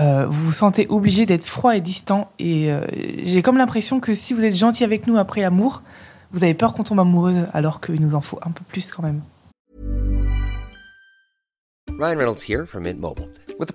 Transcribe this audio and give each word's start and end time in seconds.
euh, 0.00 0.26
vous 0.26 0.46
vous 0.46 0.52
sentez 0.52 0.86
obligé 0.88 1.26
d'être 1.26 1.46
froid 1.46 1.76
et 1.76 1.80
distant 1.80 2.30
Et 2.38 2.70
euh, 2.72 2.86
j'ai 3.24 3.42
comme 3.42 3.58
l'impression 3.58 4.00
que 4.00 4.14
si 4.14 4.32
vous 4.34 4.44
êtes 4.44 4.54
gentil 4.54 4.84
avec 4.84 5.06
nous 5.06 5.16
après 5.18 5.40
l'amour, 5.40 5.82
vous 6.32 6.44
avez 6.44 6.54
peur 6.54 6.74
qu'on 6.74 6.84
tombe 6.84 7.00
amoureuse, 7.00 7.46
alors 7.52 7.80
qu'il 7.80 8.00
nous 8.00 8.14
en 8.14 8.20
faut 8.20 8.38
un 8.42 8.50
peu 8.50 8.62
plus 8.68 8.90
quand 8.90 9.02
même. 9.02 9.22
Ryan 11.98 12.16
Reynolds 12.16 12.42
here 12.48 12.64
from 12.64 12.84
Mint 12.84 13.00
Mobile. 13.00 13.28
About 13.58 13.74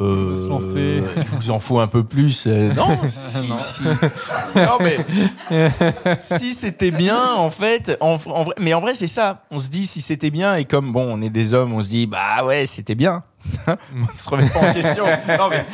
Euh, 0.00 0.34
se 0.34 0.46
lancer. 0.46 1.02
il 1.16 1.22
vous 1.24 1.50
en 1.50 1.60
faut 1.60 1.80
un 1.80 1.86
peu 1.86 2.04
plus. 2.04 2.46
euh, 2.46 2.72
non, 2.74 2.98
si, 3.08 3.52
si. 3.58 3.82
Non, 4.56 4.78
mais 4.80 4.98
si 6.22 6.54
c'était 6.54 6.90
bien, 6.90 7.34
en 7.34 7.50
fait, 7.50 7.96
en, 8.00 8.12
en 8.26 8.44
vrai, 8.44 8.54
mais 8.58 8.74
en 8.74 8.80
vrai, 8.80 8.94
c'est 8.94 9.06
ça. 9.06 9.44
On 9.50 9.58
se 9.58 9.68
dit 9.68 9.86
si 9.86 10.00
c'était 10.00 10.30
bien, 10.30 10.56
et 10.56 10.64
comme 10.64 10.92
bon, 10.92 11.06
on 11.10 11.22
est 11.22 11.30
des 11.30 11.54
hommes, 11.54 11.72
on 11.72 11.82
se 11.82 11.88
dit 11.88 12.06
bah 12.06 12.44
ouais, 12.44 12.66
c'était 12.66 12.94
bien. 12.94 13.22
on 13.66 14.16
se 14.16 14.28
remet 14.28 14.48
pas 14.48 14.70
en 14.70 14.74
question. 14.74 15.04
Non, 15.06 15.48
mais 15.50 15.64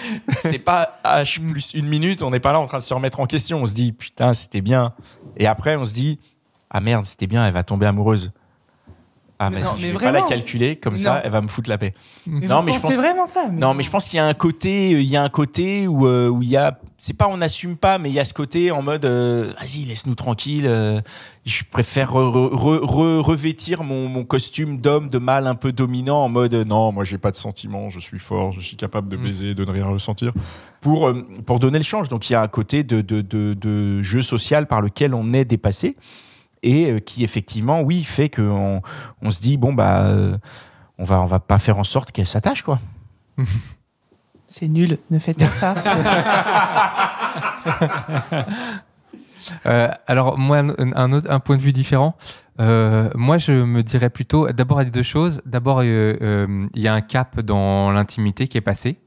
c'est 0.40 0.58
pas 0.58 1.00
H 1.04 1.40
plus 1.40 1.74
une 1.74 1.88
minute, 1.88 2.22
on 2.22 2.30
n'est 2.30 2.40
pas 2.40 2.52
là 2.52 2.60
en 2.60 2.66
train 2.66 2.78
de 2.78 2.82
se 2.82 2.94
remettre 2.94 3.20
en 3.20 3.26
question. 3.26 3.62
On 3.62 3.66
se 3.66 3.74
dit 3.74 3.92
putain, 3.92 4.34
c'était 4.34 4.60
bien. 4.60 4.92
Et 5.36 5.46
après, 5.46 5.76
on 5.76 5.84
se 5.84 5.94
dit 5.94 6.20
ah 6.70 6.80
merde, 6.80 7.06
c'était 7.06 7.26
bien, 7.26 7.46
elle 7.46 7.54
va 7.54 7.62
tomber 7.62 7.86
amoureuse. 7.86 8.32
Ah, 9.38 9.50
Mais 9.50 9.56
vas-y, 9.60 9.64
non, 9.64 9.76
je 9.76 9.86
mais 9.86 9.92
vais 9.92 9.98
pas 9.98 10.04
la 10.06 10.10
vraiment. 10.12 10.26
calculer, 10.28 10.76
comme 10.76 10.94
Non. 10.94 10.98
ça, 10.98 11.20
elle 11.22 11.30
va 11.30 11.42
me 11.42 11.48
foutre 11.48 11.68
la 11.68 11.76
paix. 11.76 11.92
Mais 12.26 12.46
Non, 12.46 12.62
mais 12.62 12.72
je 12.72 12.80
pense- 12.80 12.94
vraiment 12.96 13.26
ça 13.26 13.46
Non, 13.48 13.74
mais 13.74 13.82
je 13.82 13.90
pense 13.90 14.08
qu'il 14.08 14.16
y 14.16 14.20
a 14.20 14.24
un 14.26 14.32
côté, 14.32 14.92
il 14.92 15.02
y 15.02 15.14
a 15.16 15.22
un 15.22 15.28
côté 15.28 15.86
où 15.86 16.06
euh, 16.06 16.28
où 16.30 16.40
il 16.42 16.48
y 16.48 16.56
a, 16.56 16.78
c'est 16.96 17.14
pas 17.16 17.28
on 17.28 17.36
n'assume 17.36 17.76
pas, 17.76 17.98
mais 17.98 18.08
il 18.08 18.14
y 18.14 18.18
a 18.18 18.24
ce 18.24 18.32
côté 18.32 18.70
en 18.70 18.80
mode, 18.80 19.04
euh, 19.04 19.52
vas-y, 19.60 19.84
laisse-nous 19.84 20.14
tranquille. 20.14 20.64
euh, 20.66 21.02
je 21.44 21.64
préfère 21.70 22.12
re- 22.14 22.50
re- 22.50 22.80
re- 22.80 23.18
revêtir 23.20 23.84
mon, 23.84 24.08
mon 24.08 24.24
costume 24.24 24.78
d'homme, 24.78 25.10
de 25.10 25.18
mâle 25.18 25.46
un 25.46 25.54
peu 25.54 25.70
dominant, 25.70 26.24
en 26.24 26.28
mode, 26.30 26.54
euh, 26.54 26.64
non, 26.64 26.90
moi 26.90 27.04
j'ai 27.04 27.18
pas 27.18 27.30
de 27.30 27.36
sentiments, 27.36 27.90
je 27.90 28.00
suis 28.00 28.18
fort, 28.18 28.52
je 28.52 28.60
suis 28.62 28.76
capable 28.78 29.08
de 29.08 29.16
baiser, 29.18 29.54
de 29.54 29.64
ne 29.66 29.70
rien 29.70 29.84
ressentir, 29.86 30.32
pour 30.80 31.08
euh, 31.08 31.26
pour 31.44 31.58
donner 31.58 31.76
le 31.78 31.84
change. 31.84 32.08
Donc 32.08 32.30
il 32.30 32.32
y 32.32 32.36
a 32.36 32.40
un 32.40 32.48
côté 32.48 32.84
de 32.84 33.02
de, 33.02 33.20
de, 33.20 33.52
de 33.52 34.00
jeu 34.02 34.22
social 34.22 34.66
par 34.66 34.80
lequel 34.80 35.12
on 35.14 35.34
est 35.34 35.44
dépassé 35.44 35.94
et 36.62 36.90
euh, 36.90 36.98
qui 37.00 37.24
effectivement, 37.24 37.80
oui, 37.82 38.04
fait 38.04 38.28
qu'on 38.28 38.82
on 39.22 39.30
se 39.30 39.40
dit 39.40 39.56
bon 39.56 39.72
bah, 39.72 40.02
euh, 40.04 40.36
on 40.98 41.04
va 41.04 41.20
on 41.20 41.26
va 41.26 41.40
pas 41.40 41.58
faire 41.58 41.78
en 41.78 41.84
sorte 41.84 42.12
qu'elle 42.12 42.26
s'attache 42.26 42.62
quoi. 42.62 42.78
C'est 44.48 44.68
nul, 44.68 44.98
ne 45.10 45.18
faites 45.18 45.38
pas 45.38 45.48
ça. 45.48 45.74
Euh, 49.64 49.88
alors 50.08 50.38
moi, 50.38 50.58
un, 50.58 50.74
un 50.96 51.12
autre, 51.12 51.30
un 51.30 51.38
point 51.38 51.56
de 51.56 51.62
vue 51.62 51.72
différent. 51.72 52.16
Euh, 52.58 53.10
moi, 53.14 53.38
je 53.38 53.52
me 53.52 53.84
dirais 53.84 54.10
plutôt, 54.10 54.50
d'abord, 54.50 54.82
il 54.82 54.86
y 54.86 54.88
a 54.88 54.90
deux 54.90 55.04
choses. 55.04 55.40
D'abord, 55.46 55.80
euh, 55.80 56.16
euh, 56.20 56.66
il 56.74 56.82
y 56.82 56.88
a 56.88 56.94
un 56.94 57.00
cap 57.00 57.38
dans 57.40 57.92
l'intimité 57.92 58.48
qui 58.48 58.58
est 58.58 58.62
passé. 58.62 58.98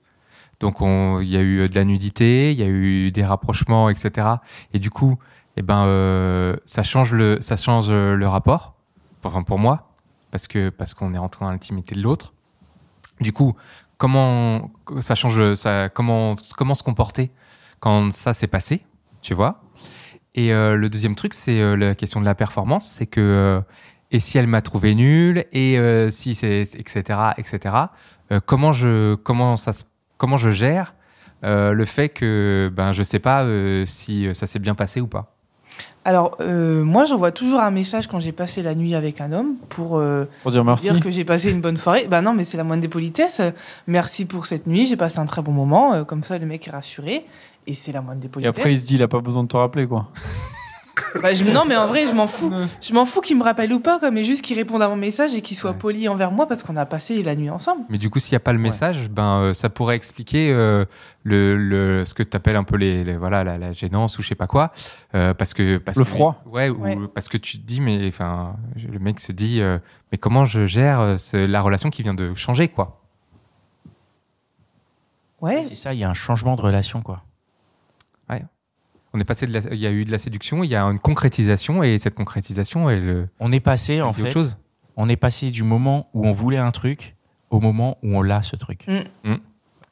Donc, 0.62 0.80
on- 0.82 1.20
il 1.20 1.28
y 1.30 1.36
a 1.36 1.42
eu 1.42 1.68
de 1.68 1.76
la 1.76 1.84
nudité, 1.84 2.52
il 2.54 2.58
y 2.58 2.64
a 2.64 2.68
eu 2.68 3.12
des 3.12 3.26
rapprochements, 3.26 3.90
etc. 3.90 4.28
Et 4.74 4.80
du 4.80 4.90
coup, 4.90 5.18
eh 5.58 5.62
ben, 5.62 5.86
euh, 5.86 6.56
ça 6.66 6.84
change 6.84 7.14
le, 7.14 7.40
ça 7.42 7.56
change 7.56 7.92
le 7.92 8.28
rapport. 8.28 8.76
Enfin, 9.24 9.44
pour 9.44 9.60
moi, 9.60 9.92
parce 10.32 10.48
que 10.48 10.70
parce 10.70 10.94
qu'on 10.94 11.14
est 11.14 11.18
rentré 11.18 11.46
dans 11.46 11.52
l'intimité 11.52 11.96
de 11.96 12.02
l'autre. 12.02 12.34
Du 13.20 13.34
coup, 13.34 13.56
comment 13.98 14.72
ça 15.00 15.16
change, 15.16 15.56
ça, 15.56 15.90
comment 15.90 16.36
comment 16.58 16.74
se 16.74 16.84
comporter 16.84 17.32
quand 17.80 18.12
ça 18.12 18.34
s'est 18.34 18.48
passé, 18.48 18.86
tu 19.22 19.34
vois? 19.34 19.62
Et 20.36 20.54
euh, 20.54 20.76
le 20.76 20.90
deuxième 20.90 21.16
truc, 21.16 21.34
c'est 21.34 21.60
euh, 21.60 21.76
la 21.76 21.96
question 21.96 22.20
de 22.20 22.26
la 22.26 22.36
performance. 22.36 22.88
C'est 22.88 23.08
que, 23.08 23.20
euh, 23.20 23.62
et 24.12 24.20
si 24.20 24.38
elle 24.38 24.48
m'a 24.48 24.62
trouvé 24.62 24.96
nul, 24.96 25.46
et 25.52 25.78
euh, 25.78 26.10
si 26.12 26.36
c'est, 26.36 26.62
etc., 26.62 27.20
etc., 27.38 27.76
euh, 28.32 28.40
comment, 28.46 28.72
je, 28.74 29.16
comment, 29.16 29.58
ça, 29.58 29.72
comment 30.18 30.38
je 30.38 30.52
gère 30.52 30.96
euh, 31.44 31.72
le 31.72 31.86
fait 31.86 32.10
que 32.10 32.72
ben, 32.74 32.92
je 32.92 33.02
sais 33.02 33.20
pas 33.20 33.44
euh, 33.44 33.86
si 33.86 34.28
ça 34.36 34.46
s'est 34.46 34.60
bien 34.60 34.76
passé 34.76 35.02
ou 35.02 35.08
pas 35.08 35.39
Alors, 36.06 36.38
euh, 36.40 36.84
moi, 36.84 37.06
j'envoie 37.06 37.32
toujours 37.32 37.60
un 37.60 37.72
message 37.72 38.08
quand 38.08 38.20
j'ai 38.20 38.32
passé 38.32 38.62
la 38.64 38.74
nuit 38.74 38.96
avec 38.96 39.20
un 39.22 39.32
homme 39.32 39.56
pour 39.68 39.98
euh, 39.98 40.26
Pour 40.44 40.52
dire 40.52 40.64
merci. 40.64 40.90
dire 40.90 41.00
que 41.02 41.12
j'ai 41.12 41.26
passé 41.26 41.52
une 41.52 41.62
bonne 41.62 41.78
soirée. 41.78 42.08
Bah 42.10 42.22
non, 42.22 42.34
mais 42.34 42.44
c'est 42.44 42.58
la 42.58 42.64
moindre 42.64 42.82
des 42.82 42.88
politesses. 42.88 43.42
Merci 43.86 44.26
pour 44.26 44.46
cette 44.46 44.66
nuit, 44.66 44.88
j'ai 44.88 44.96
passé 44.98 45.20
un 45.20 45.26
très 45.26 45.42
bon 45.42 45.52
moment. 45.52 45.94
Euh, 45.94 46.04
Comme 46.06 46.24
ça, 46.24 46.38
le 46.38 46.46
mec 46.46 46.68
est 46.68 46.72
rassuré. 46.72 47.26
Et 47.68 47.74
c'est 47.74 47.92
la 47.92 48.02
moindre 48.02 48.22
des 48.22 48.28
Et 48.28 48.30
politesses. 48.30 48.58
après, 48.58 48.74
il 48.74 48.80
se 48.80 48.86
dit, 48.86 48.96
il 48.96 49.04
a 49.04 49.08
pas 49.08 49.20
besoin 49.20 49.44
de 49.44 49.50
te 49.50 49.58
rappeler, 49.58 49.86
quoi. 49.88 50.08
Bah, 51.22 51.34
je- 51.34 51.44
non, 51.44 51.64
mais 51.66 51.76
en 51.76 51.88
vrai, 51.88 52.06
je 52.06 52.14
m'en 52.14 52.28
fous. 52.28 52.52
Je 52.82 52.94
m'en 52.94 53.06
fous 53.06 53.22
qu'il 53.22 53.38
me 53.38 53.44
rappelle 53.44 53.72
ou 53.74 53.80
pas, 53.80 54.00
quoi, 54.00 54.12
mais 54.12 54.24
juste 54.24 54.44
qu'il 54.44 54.56
réponde 54.58 54.82
à 54.82 54.88
mon 54.90 54.96
message 54.96 55.34
et 55.36 55.42
qu'il 55.42 55.58
soit 55.58 55.72
Ouais. 55.72 55.78
poli 55.78 56.08
envers 56.08 56.32
moi 56.32 56.48
parce 56.48 56.64
qu'on 56.64 56.76
a 56.78 56.86
passé 56.86 57.22
la 57.24 57.36
nuit 57.36 57.50
ensemble. 57.50 57.84
Mais 57.90 57.98
du 57.98 58.10
coup, 58.10 58.20
s'il 58.20 58.34
n'y 58.34 58.38
a 58.38 58.42
pas 58.42 58.54
le 58.54 58.60
message, 58.60 59.10
ben, 59.10 59.42
euh, 59.42 59.54
ça 59.54 59.70
pourrait 59.70 59.96
expliquer 59.96 60.52
euh, 60.52 60.86
le, 61.24 61.58
le, 61.58 62.06
ce 62.06 62.14
que 62.14 62.24
tu 62.24 62.36
appelles 62.38 62.56
un 62.56 62.64
peu 62.64 62.76
les, 62.78 63.04
les- 63.04 63.18
voilà, 63.18 63.44
la, 63.44 63.58
la 63.58 63.74
gênance 63.74 64.18
ou 64.20 64.22
je 64.22 64.28
sais 64.28 64.36
pas 64.36 64.48
quoi. 64.48 64.72
euh, 65.16 65.34
parce 65.34 65.54
que, 65.54 65.78
parce 65.78 65.98
Le 65.98 66.04
que- 66.04 66.10
froid. 66.10 66.44
Ouais, 66.46 66.70
ou 66.70 66.82
Ouais. 66.84 66.98
parce 67.14 67.28
que 67.28 67.38
tu 67.38 67.58
te 67.60 67.66
dis, 67.66 67.82
mais 67.82 68.08
enfin, 68.08 68.56
le 68.76 69.00
mec 69.00 69.20
se 69.20 69.32
dit, 69.32 69.62
euh, 69.62 69.80
mais 70.12 70.18
comment 70.18 70.46
je 70.46 70.66
gère 70.68 71.00
euh, 71.00 71.16
la 71.34 71.62
relation 71.62 71.90
qui 71.90 72.04
vient 72.04 72.14
de 72.14 72.34
changer, 72.36 72.68
quoi? 72.68 73.02
Ouais. 75.42 75.64
C'est 75.64 75.76
ça, 75.76 75.94
il 75.94 76.00
y 76.00 76.04
a 76.04 76.10
un 76.10 76.14
changement 76.14 76.56
de 76.56 76.62
relation, 76.62 77.02
quoi. 77.02 77.24
On 79.14 79.20
est 79.20 79.24
passé 79.26 79.48
de 79.48 79.54
la- 79.54 79.74
il 79.74 79.80
y 79.80 79.88
a 79.88 79.92
eu 79.92 80.06
de 80.06 80.12
la 80.12 80.20
séduction, 80.20 80.64
il 80.64 80.70
y 80.70 80.76
a 80.76 80.84
une 80.84 81.00
concrétisation 81.00 81.82
et 81.84 81.98
cette 81.98 82.14
concrétisation, 82.16 82.90
elle, 82.90 83.10
euh, 83.10 83.26
On 83.40 83.52
est 83.52 83.60
passé, 83.60 84.02
en 84.02 84.14
fait, 84.14 84.24
autre 84.24 84.32
chose. 84.32 84.58
on 84.98 85.10
est 85.10 85.16
passé 85.16 85.50
du 85.52 85.64
moment 85.64 86.10
où 86.14 86.28
on 86.28 86.32
voulait 86.32 86.58
un 86.60 86.72
truc 86.72 87.16
au 87.50 87.60
moment 87.60 87.98
où 88.04 88.16
on 88.16 88.22
l'a, 88.22 88.44
ce 88.44 88.56
truc. 88.56 88.86
Mm. 89.24 89.34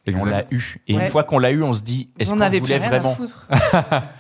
Et 0.06 0.16
on 0.18 0.26
l'a 0.26 0.46
eu. 0.52 0.76
Et 0.88 0.96
Ouais. 0.96 1.04
une 1.06 1.10
fois 1.10 1.24
qu'on 1.24 1.40
l'a 1.40 1.52
eu, 1.52 1.64
on 1.64 1.74
se 1.74 1.82
dit, 1.82 2.10
est-ce 2.20 2.32
On 2.32 2.36
qu'on 2.36 2.42
avait 2.42 2.60
plus 2.62 2.68
voulait 2.74 2.80
vraiment 2.80 3.16
foutre. 3.16 3.48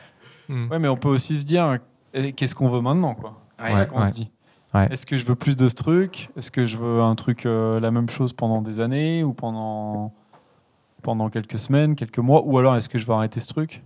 Ouais, 0.49 0.79
mais 0.79 0.87
on 0.87 0.95
peut 0.95 1.09
aussi 1.09 1.37
se 1.39 1.45
dire, 1.45 1.77
eh, 2.13 2.31
qu'est-ce 2.31 2.55
qu'on 2.55 2.69
veut 2.69 2.79
maintenant, 2.81 3.13
quoi? 3.15 3.41
C'est 3.59 3.71
ça 3.73 3.85
qu'on 3.85 4.01
ouais. 4.01 4.07
se 4.09 4.13
dit. 4.15 4.31
Ouais. 4.73 4.87
Est-ce 4.91 5.05
que 5.05 5.17
je 5.17 5.25
veux 5.25 5.35
plus 5.35 5.55
de 5.57 5.67
ce 5.67 5.75
truc? 5.75 6.29
Est-ce 6.37 6.51
que 6.51 6.65
je 6.65 6.77
veux 6.77 7.01
un 7.01 7.15
truc, 7.15 7.45
euh, 7.45 7.79
la 7.81 7.91
même 7.91 8.09
chose 8.09 8.31
pendant 8.33 8.61
des 8.61 8.79
années 8.79 9.23
ou 9.23 9.33
pendant, 9.33 10.13
pendant 11.03 11.29
quelques 11.29 11.59
semaines, 11.59 11.95
quelques 11.95 12.19
mois 12.19 12.43
Ou 12.45 12.57
alors 12.57 12.75
est-ce 12.77 12.87
que 12.89 12.97
je 12.97 13.05
veux 13.05 13.13
arrêter 13.13 13.39
ce 13.41 13.47
truc? 13.47 13.81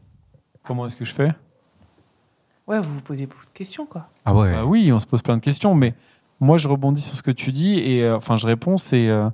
Comment 0.63 0.85
est-ce 0.85 0.95
que 0.95 1.05
je 1.05 1.13
fais? 1.13 1.31
Ouais, 2.67 2.79
vous 2.79 2.93
vous 2.93 3.01
posez 3.01 3.25
beaucoup 3.25 3.45
de 3.45 3.51
questions, 3.51 3.85
quoi. 3.85 4.07
Ah 4.25 4.33
ouais. 4.35 4.51
Bah 4.53 4.65
oui, 4.65 4.91
on 4.93 4.99
se 4.99 5.05
pose 5.05 5.21
plein 5.21 5.35
de 5.35 5.41
questions, 5.41 5.73
mais 5.75 5.93
moi 6.39 6.57
je 6.57 6.67
rebondis 6.67 7.01
sur 7.01 7.15
ce 7.15 7.23
que 7.23 7.31
tu 7.31 7.51
dis 7.51 7.77
et 7.79 8.03
euh, 8.03 8.15
enfin 8.17 8.37
je 8.37 8.47
réponds, 8.47 8.77
c'est 8.77 9.07
euh, 9.09 9.29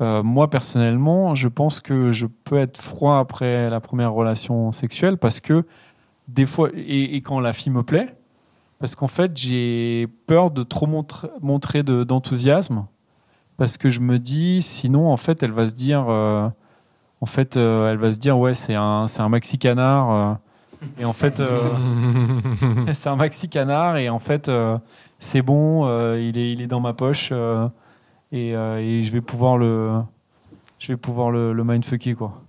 euh, 0.00 0.22
moi 0.22 0.50
personnellement, 0.50 1.34
je 1.34 1.48
pense 1.48 1.80
que 1.80 2.12
je 2.12 2.26
peux 2.26 2.58
être 2.58 2.80
froid 2.80 3.18
après 3.18 3.70
la 3.70 3.80
première 3.80 4.12
relation 4.12 4.72
sexuelle 4.72 5.16
parce 5.16 5.40
que 5.40 5.64
des 6.28 6.44
fois 6.46 6.70
et, 6.74 7.16
et 7.16 7.20
quand 7.22 7.40
la 7.40 7.52
fille 7.52 7.72
me 7.72 7.82
plaît, 7.82 8.14
parce 8.78 8.94
qu'en 8.94 9.08
fait 9.08 9.36
j'ai 9.36 10.08
peur 10.26 10.50
de 10.50 10.62
trop 10.62 10.86
montre- 10.86 11.30
montrer 11.40 11.82
de- 11.82 12.04
d'enthousiasme 12.04 12.84
parce 13.56 13.78
que 13.78 13.88
je 13.88 14.00
me 14.00 14.18
dis 14.18 14.60
sinon 14.60 15.10
en 15.10 15.16
fait 15.16 15.42
elle 15.42 15.52
va 15.52 15.66
se 15.66 15.72
dire 15.74 16.06
euh, 16.08 16.48
en 17.20 17.26
fait 17.26 17.56
euh, 17.56 17.90
elle 17.90 17.96
va 17.98 18.12
se 18.12 18.18
dire 18.18 18.38
ouais 18.38 18.54
c'est 18.54 18.74
un 18.74 19.06
c'est 19.06 19.22
un 19.22 19.28
maxi 19.30 19.58
canard 19.58 20.10
euh, 20.10 20.34
et 20.98 21.04
en 21.04 21.12
fait 21.12 21.40
euh, 21.40 21.70
c'est 22.92 23.08
un 23.08 23.16
maxi 23.16 23.48
canard 23.48 23.96
et 23.96 24.08
en 24.08 24.18
fait 24.18 24.48
euh, 24.48 24.78
c'est 25.18 25.42
bon 25.42 25.86
euh, 25.86 26.20
il 26.20 26.36
est 26.38 26.52
il 26.52 26.60
est 26.60 26.66
dans 26.66 26.80
ma 26.80 26.92
poche 26.92 27.30
euh, 27.32 27.68
et, 28.32 28.54
euh, 28.54 28.78
et 28.78 29.04
je 29.04 29.10
vais 29.12 29.20
pouvoir 29.20 29.56
le 29.58 30.00
je 30.78 30.88
vais 30.88 30.96
pouvoir 30.96 31.30
le, 31.30 31.52
le 31.52 31.64
mindfucker 31.64 32.14
quoi 32.14 32.42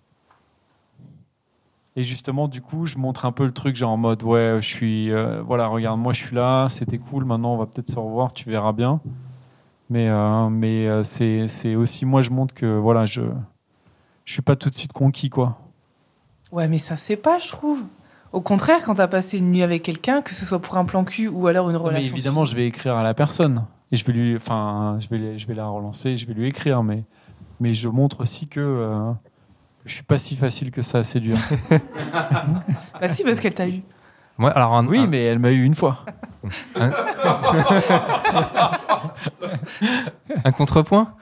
Et 1.96 2.04
justement, 2.04 2.48
du 2.48 2.62
coup, 2.62 2.86
je 2.86 2.98
montre 3.00 3.26
un 3.26 3.32
peu 3.32 3.44
le 3.46 3.52
truc, 3.52 3.76
genre 3.76 3.92
en 3.92 3.98
mode, 3.98 4.22
ouais, 4.24 4.58
je 4.62 4.68
suis, 4.68 5.12
euh, 5.12 5.42
voilà, 5.42 5.66
regarde, 5.68 6.00
moi, 6.00 6.14
je 6.14 6.20
suis 6.24 6.36
là, 6.36 6.68
c'était 6.70 7.00
cool, 7.00 7.26
maintenant, 7.26 7.54
on 7.56 7.58
va 7.58 7.66
peut-être 7.66 7.90
se 7.90 7.98
revoir, 7.98 8.34
tu 8.34 8.48
verras 8.52 8.72
bien. 8.72 9.00
Mais, 9.90 10.08
euh, 10.08 10.48
mais 10.50 10.88
euh, 10.88 11.04
c'est, 11.04 11.48
c'est 11.48 11.74
aussi, 11.76 12.06
moi, 12.06 12.22
je 12.22 12.30
montre 12.30 12.54
que, 12.54 12.78
voilà, 12.78 13.08
je, 13.08 13.22
je 14.26 14.32
suis 14.34 14.44
pas 14.44 14.56
tout 14.56 14.70
de 14.70 14.76
suite 14.76 14.94
conquis, 14.94 15.30
quoi. 15.32 15.58
Ouais, 16.52 16.68
mais 16.68 16.78
ça 16.78 16.98
c'est 16.98 17.18
pas, 17.18 17.40
je 17.40 17.48
trouve. 17.48 17.82
Au 18.38 18.42
contraire, 18.42 18.84
quand 18.86 18.94
t'as 18.94 19.08
passé 19.08 19.40
une 19.40 19.52
nuit 19.52 19.64
avec 19.64 19.82
quelqu'un, 19.82 20.22
que 20.22 20.36
ce 20.36 20.46
soit 20.46 20.60
pour 20.60 20.78
un 20.78 20.86
plan 20.86 21.04
cul 21.04 21.28
ou 21.28 21.48
alors 21.48 21.70
une 21.72 21.76
Mais 21.78 21.82
relation. 21.84 22.14
évidemment, 22.14 22.46
je 22.46 22.56
vais 22.56 22.68
écrire 22.68 22.96
à 22.96 23.02
la 23.02 23.16
personne 23.16 23.66
et 23.92 23.96
je 23.98 24.06
vais 24.06 24.14
lui, 24.14 24.36
enfin, 24.36 25.00
je 25.00 25.08
vais, 25.10 25.40
je 25.40 25.48
vais 25.48 25.56
la 25.56 25.66
relancer, 25.66 26.18
je 26.18 26.28
vais 26.28 26.36
lui 26.36 26.48
écrire, 26.48 26.84
mais, 26.84 27.04
mais 27.60 27.74
je 27.74 27.88
montre 27.88 28.22
aussi 28.22 28.48
que 28.48 28.60
euh, 28.60 29.12
je 29.86 29.94
suis 29.96 30.04
pas 30.04 30.20
si 30.20 30.36
facile 30.36 30.70
que 30.70 30.84
ça 30.84 31.00
à 31.00 31.04
séduire. 31.04 31.40
Bah 33.02 33.08
si, 33.08 33.24
parce 33.24 33.40
qu'elle 33.40 33.56
t'a 33.56 33.68
eu. 33.68 33.82
Moi, 34.38 34.52
alors, 34.52 34.76
un- 34.76 34.86
oui, 34.86 35.00
un- 35.00 35.08
mais 35.08 35.24
elle 35.24 35.40
m'a 35.40 35.50
eu 35.52 35.64
une 35.64 35.74
fois. 35.74 36.06
un 40.44 40.52
contrepoint. 40.52 41.14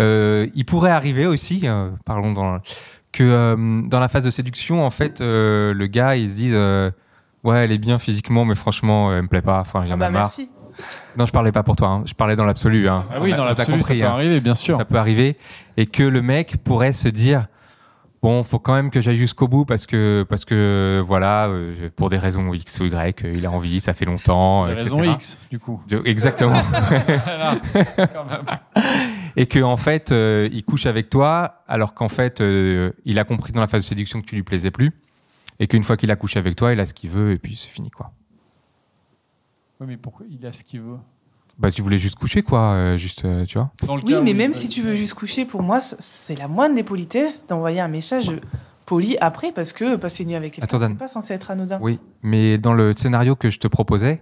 Euh, 0.00 0.48
il 0.54 0.64
pourrait 0.64 0.90
arriver 0.90 1.26
aussi, 1.26 1.60
euh, 1.64 1.90
parlons 2.04 2.32
dans 2.32 2.58
que 3.14 3.22
euh, 3.24 3.82
dans 3.86 4.00
la 4.00 4.08
phase 4.08 4.24
de 4.24 4.30
séduction, 4.30 4.84
en 4.84 4.90
fait, 4.90 5.20
euh, 5.20 5.72
le 5.72 5.86
gars, 5.86 6.16
il 6.16 6.28
se 6.28 6.34
dise, 6.36 6.52
euh, 6.54 6.90
ouais, 7.44 7.64
elle 7.64 7.72
est 7.72 7.78
bien 7.78 7.98
physiquement, 7.98 8.44
mais 8.44 8.54
franchement, 8.56 9.12
elle 9.14 9.22
me 9.22 9.28
plaît 9.28 9.40
pas. 9.42 9.60
Enfin, 9.60 9.82
j'en 9.86 9.92
Ah 9.92 9.94
ai 9.94 9.98
bah 9.98 10.10
marre. 10.10 10.22
merci. 10.22 10.50
Non, 11.16 11.24
je 11.24 11.30
parlais 11.32 11.52
pas 11.52 11.62
pour 11.62 11.76
toi. 11.76 11.88
hein. 11.88 12.02
Je 12.04 12.14
parlais 12.14 12.34
dans 12.34 12.44
l'absolu. 12.44 12.88
hein. 12.88 13.04
Ah 13.10 13.18
oui, 13.20 13.30
On 13.32 13.36
dans 13.36 13.44
l'absolu, 13.44 13.80
ça 13.80 13.94
peut 13.94 14.02
hein. 14.02 14.10
arriver, 14.10 14.40
bien 14.40 14.54
sûr. 14.56 14.76
Ça 14.76 14.84
peut 14.84 14.98
arriver, 14.98 15.36
et 15.76 15.86
que 15.86 16.02
le 16.02 16.20
mec 16.20 16.56
pourrait 16.64 16.92
se 16.92 17.08
dire. 17.08 17.46
Bon, 18.22 18.42
faut 18.42 18.58
quand 18.58 18.72
même 18.72 18.90
que 18.90 19.02
j'aille 19.02 19.18
jusqu'au 19.18 19.48
bout 19.48 19.66
parce 19.66 19.84
que 19.84 20.24
parce 20.26 20.46
que 20.46 21.04
voilà, 21.06 21.50
pour 21.94 22.08
des 22.08 22.16
raisons 22.16 22.54
X 22.54 22.80
ou 22.80 22.86
Y, 22.86 23.22
il 23.34 23.44
a 23.44 23.50
envie, 23.50 23.80
ça 23.80 23.92
fait 23.92 24.06
longtemps, 24.06 24.64
Des 24.66 24.72
etc. 24.72 24.94
raisons 24.96 25.12
X, 25.12 25.38
du 25.50 25.58
coup. 25.58 25.82
Exactement. 26.06 26.62
Voilà, 26.72 27.56
quand 28.14 28.24
même. 28.24 28.46
et 29.36 29.46
que 29.46 29.60
en 29.60 29.76
fait 29.76 30.12
euh, 30.12 30.48
il 30.52 30.64
couche 30.64 30.86
avec 30.86 31.10
toi 31.10 31.62
alors 31.66 31.94
qu'en 31.94 32.08
fait 32.08 32.40
euh, 32.40 32.92
il 33.04 33.18
a 33.18 33.24
compris 33.24 33.52
dans 33.52 33.60
la 33.60 33.68
phase 33.68 33.82
de 33.82 33.88
séduction 33.88 34.20
que 34.20 34.26
tu 34.26 34.34
lui 34.34 34.42
plaisais 34.42 34.70
plus. 34.70 34.92
Et 35.60 35.68
qu'une 35.68 35.84
fois 35.84 35.96
qu'il 35.96 36.10
a 36.10 36.16
couché 36.16 36.38
avec 36.38 36.56
toi 36.56 36.72
il 36.72 36.80
a 36.80 36.86
ce 36.86 36.94
qu'il 36.94 37.10
veut 37.10 37.32
et 37.32 37.38
puis 37.38 37.54
c'est 37.56 37.70
fini 37.70 37.90
quoi. 37.90 38.12
Oui, 39.80 39.86
mais 39.88 39.96
pourquoi 39.96 40.26
il 40.28 40.44
a 40.46 40.52
ce 40.52 40.64
qu'il 40.64 40.80
veut? 40.80 40.96
Bah 41.58 41.70
tu 41.70 41.82
voulais 41.82 41.98
juste 41.98 42.16
coucher 42.16 42.42
quoi 42.42 42.72
euh, 42.72 42.96
juste 42.96 43.24
euh, 43.24 43.44
tu 43.44 43.58
vois. 43.58 43.70
Dans 43.86 43.96
le 43.96 44.02
Oui, 44.02 44.12
cas 44.14 44.20
mais 44.20 44.34
même 44.34 44.54
si 44.54 44.68
tu 44.68 44.82
veux 44.82 44.94
juste 44.94 45.14
coucher, 45.14 45.44
pour 45.44 45.62
moi, 45.62 45.80
c'est 45.80 46.36
la 46.36 46.48
moindre 46.48 46.74
des 46.74 46.82
politesses 46.82 47.46
d'envoyer 47.46 47.80
un 47.80 47.86
message 47.88 48.32
poli 48.86 49.16
après, 49.20 49.52
parce 49.52 49.72
que 49.72 49.94
passer 49.96 50.24
une 50.24 50.30
nuit 50.30 50.34
avec 50.34 50.54
quelqu'un, 50.54 50.80
c'est 50.80 50.94
pas 50.98 51.08
censé 51.08 51.32
être 51.32 51.50
anodin. 51.50 51.78
oui 51.80 52.00
mais 52.22 52.58
dans 52.58 52.74
le 52.74 52.92
scénario 52.94 53.36
que 53.36 53.48
je 53.50 53.58
te 53.60 53.68
proposais 53.68 54.20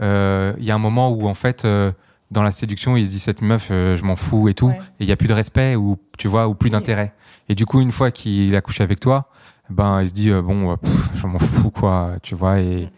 euh, 0.00 0.54
il 0.58 0.64
y 0.64 0.70
a 0.70 0.74
un 0.74 0.78
moment 0.78 1.10
où 1.10 1.28
en 1.28 1.34
fait 1.34 1.64
euh, 1.64 1.92
dans 2.32 2.42
la 2.42 2.50
séduction 2.50 2.96
il 2.96 3.06
se 3.06 3.10
dit 3.10 3.18
cette 3.18 3.42
meuf 3.42 3.68
euh, 3.70 3.96
je 3.96 4.04
m'en 4.04 4.16
fous 4.16 4.48
et 4.48 4.54
tout 4.54 4.68
Ouais. 4.68 4.78
et 5.00 5.04
il 5.04 5.06
y 5.06 5.12
a 5.12 5.16
plus 5.16 5.28
de 5.28 5.32
respect 5.34 5.76
ou 5.76 5.98
tu 6.18 6.28
vois 6.28 6.48
ou 6.48 6.54
plus 6.54 6.68
Oui. 6.68 6.72
d'intérêt 6.72 7.12
et 7.48 7.54
du 7.54 7.66
coup 7.66 7.80
une 7.80 7.92
fois 7.92 8.10
qu'il 8.10 8.54
a 8.56 8.60
couché 8.60 8.82
avec 8.82 8.98
toi 9.00 9.28
ben 9.70 10.00
il 10.02 10.08
se 10.08 10.12
dit 10.12 10.30
euh, 10.30 10.42
bon 10.42 10.72
euh, 10.72 10.76
pff, 10.76 11.10
je 11.14 11.26
m'en 11.26 11.38
fous 11.38 11.70
quoi 11.70 12.12
tu 12.22 12.34
vois 12.34 12.58
et 12.60 12.88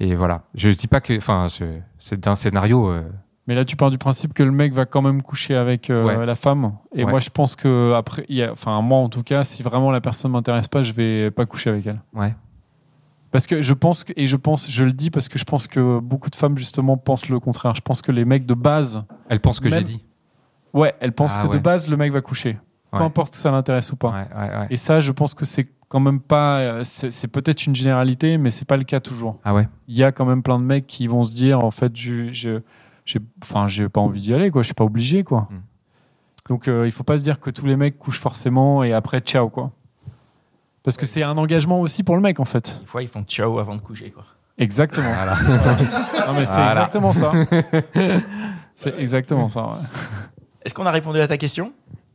et 0.00 0.14
voilà 0.14 0.42
je 0.54 0.70
dis 0.70 0.86
pas 0.88 1.00
que 1.00 1.16
enfin 1.16 1.46
c'est 1.98 2.26
un 2.26 2.34
scénario 2.36 2.90
euh, 2.90 3.02
Mais 3.46 3.54
là, 3.56 3.64
tu 3.64 3.74
pars 3.76 3.90
du 3.90 3.98
principe 3.98 4.32
que 4.32 4.42
le 4.44 4.52
mec 4.52 4.72
va 4.72 4.86
quand 4.86 5.02
même 5.02 5.22
coucher 5.22 5.56
avec 5.56 5.90
euh, 5.90 6.04
Ouais. 6.04 6.24
la 6.26 6.36
femme. 6.36 6.74
Et 6.94 7.04
Ouais. 7.04 7.10
moi, 7.10 7.18
je 7.20 7.30
pense 7.30 7.56
que 7.56 7.94
après, 7.94 8.24
enfin 8.52 8.80
moi 8.80 8.98
en 8.98 9.08
tout 9.08 9.24
cas, 9.24 9.42
si 9.44 9.62
vraiment 9.64 9.90
la 9.90 10.00
personne 10.00 10.30
m'intéresse 10.30 10.68
pas, 10.68 10.82
je 10.84 10.92
vais 10.92 11.30
pas 11.32 11.46
coucher 11.46 11.70
avec 11.70 11.84
elle. 11.86 12.00
ouais 12.14 12.34
Parce 13.30 13.46
que 13.46 13.62
je 13.62 13.74
pense 13.74 14.04
et 14.16 14.26
je 14.26 14.36
pense, 14.36 14.70
je 14.70 14.84
le 14.84 14.92
dis 14.92 15.10
parce 15.10 15.28
que 15.28 15.38
je 15.38 15.44
pense 15.44 15.68
que 15.68 16.00
beaucoup 16.00 16.30
de 16.30 16.36
femmes 16.36 16.58
justement 16.58 16.96
pensent 16.96 17.28
le 17.28 17.38
contraire. 17.38 17.74
Je 17.76 17.80
pense 17.80 18.02
que 18.02 18.10
les 18.12 18.24
mecs 18.24 18.44
de 18.46 18.54
base, 18.54 19.04
Elle 19.28 19.40
pense 19.40 19.60
que 19.60 19.70
j'ai 19.70 19.84
dit. 19.84 20.04
ouais, 20.72 20.94
elles 21.00 21.12
pensent 21.12 21.36
Ah 21.38 21.42
que 21.44 21.48
ouais. 21.48 21.58
de 21.58 21.62
base 21.62 21.88
le 21.88 21.96
mec 21.96 22.12
va 22.12 22.20
coucher, 22.22 22.58
peu 22.90 22.98
importe 23.02 23.32
que 23.32 23.38
ça 23.38 23.50
l'intéresse 23.52 23.92
ou 23.92 23.96
pas. 23.96 24.10
Ouais. 24.12 24.66
Et 24.70 24.76
ça, 24.76 25.00
je 25.00 25.12
pense 25.12 25.34
que 25.34 25.44
c'est 25.44 25.68
quand 25.88 26.00
même 26.00 26.20
pas, 26.20 26.58
euh, 26.58 26.80
c'est 26.84 27.28
peut-être 27.28 27.66
une 27.66 27.74
généralité, 27.74 28.36
mais 28.38 28.50
c'est 28.50 28.66
pas 28.66 28.76
le 28.76 28.84
cas 28.84 29.00
toujours. 29.00 29.38
Ah 29.44 29.54
ouais. 29.54 29.68
Il 29.88 29.96
y 29.96 30.02
a 30.04 30.10
quand 30.12 30.24
même 30.24 30.42
plein 30.42 30.58
de 30.58 30.64
mecs 30.64 30.86
qui 30.86 31.06
vont 31.08 31.22
se 31.24 31.34
dire, 31.34 31.64
en 31.64 31.70
fait, 31.72 31.96
je, 31.96 32.32
je, 32.32 32.60
j'ai, 33.04 33.18
enfin, 33.42 33.66
j'ai 33.68 33.88
pas 33.88 34.00
envie 34.00 34.20
d'y 34.20 34.32
aller, 34.34 34.50
quoi. 34.52 34.62
Je 34.62 34.66
suis 34.66 34.74
pas 34.74 34.84
obligé, 34.84 35.24
quoi. 35.24 35.48
Mm. 35.50 35.56
Donc, 36.48 36.68
euh, 36.68 36.86
il 36.86 36.92
faut 36.92 37.02
pas 37.04 37.18
se 37.18 37.24
dire 37.24 37.38
que 37.40 37.50
tous 37.50 37.66
les 37.66 37.76
mecs 37.76 37.98
couchent 37.98 38.20
forcément 38.20 38.82
et 38.84 38.92
après, 38.92 39.20
ciao, 39.20 39.48
quoi. 39.48 39.72
Parce 40.82 40.96
que 40.96 41.06
c'est 41.06 41.22
un 41.22 41.36
engagement 41.36 41.80
aussi 41.80 42.02
pour 42.02 42.16
le 42.16 42.22
mec, 42.22 42.40
en 42.40 42.44
fait. 42.44 42.78
Des 42.80 42.86
fois, 42.86 43.02
ils 43.02 43.08
font 43.08 43.22
ciao 43.24 43.58
avant 43.58 43.74
de 43.76 43.80
coucher. 43.80 44.10
Quoi. 44.10 44.24
Exactement. 44.58 45.12
Voilà. 45.12 45.36
Non, 46.26 46.34
mais 46.34 46.44
c'est 46.44 46.54
Voilà. 46.54 46.70
exactement 46.88 47.12
ça. 47.12 47.32
c'est 48.74 48.98
exactement 48.98 49.48
ça. 49.48 49.62
ouais. 49.62 49.78
Est-ce 50.64 50.74
qu'on 50.74 50.86
a 50.86 50.90
répondu 50.90 51.18
à 51.20 51.26
ta 51.28 51.36
question? 51.38 51.72